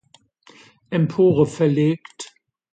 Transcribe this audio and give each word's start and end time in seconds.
Empore 0.89 1.45
verlegt. 1.45 2.33